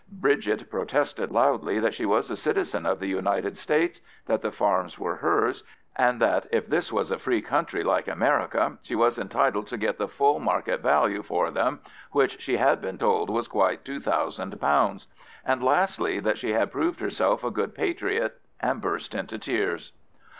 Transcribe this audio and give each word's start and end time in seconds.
Bridget 0.13 0.67
protested 0.71 1.31
loudly 1.31 1.79
that 1.79 1.93
she 1.93 2.07
was 2.07 2.31
a 2.31 2.35
citizen 2.35 2.87
of 2.87 2.99
the 2.99 3.05
United 3.05 3.55
States, 3.55 4.01
that 4.25 4.41
the 4.41 4.51
farms 4.51 4.97
were 4.97 5.17
hers, 5.17 5.63
and 5.95 6.19
that 6.19 6.47
if 6.51 6.65
this 6.65 6.91
was 6.91 7.11
a 7.11 7.19
free 7.19 7.39
country 7.39 7.83
like 7.83 8.07
America 8.07 8.79
she 8.81 8.95
was 8.95 9.19
entitled 9.19 9.67
to 9.67 9.77
get 9.77 9.99
the 9.99 10.07
full 10.07 10.39
market 10.39 10.81
value 10.81 11.21
for 11.21 11.51
them, 11.51 11.81
which 12.13 12.41
she 12.41 12.57
had 12.57 12.81
been 12.81 12.97
told 12.97 13.29
was 13.29 13.47
quite 13.47 13.85
two 13.85 13.99
thousand 13.99 14.59
pounds; 14.59 15.05
and 15.45 15.61
lastly, 15.63 16.19
that 16.19 16.39
she 16.39 16.49
had 16.49 16.71
proved 16.71 16.99
herself 16.99 17.43
a 17.43 17.51
good 17.51 17.75
patriot, 17.75 18.41
and 18.59 18.81
burst 18.81 19.13
into 19.13 19.37
tears. 19.37 19.91